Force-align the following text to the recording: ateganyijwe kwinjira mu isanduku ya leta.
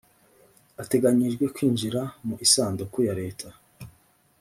ateganyijwe 0.83 1.45
kwinjira 1.55 2.01
mu 2.27 2.35
isanduku 2.45 2.97
ya 3.07 3.13
leta. 3.19 3.47